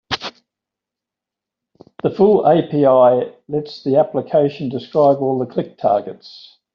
[2.01, 6.57] The full API lets the application describe all the click targets.